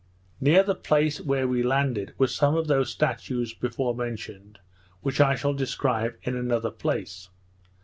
Near 0.39 0.63
the 0.63 0.73
place 0.73 1.21
where 1.21 1.47
we 1.47 1.61
landed, 1.61 2.15
were 2.17 2.25
some 2.25 2.55
of 2.55 2.65
those 2.65 2.89
statues 2.89 3.53
before 3.53 3.93
mentioned, 3.93 4.57
which 5.01 5.21
I 5.21 5.35
shall 5.35 5.53
describe 5.53 6.15
in 6.23 6.35
another 6.35 6.71
place. 6.71 7.29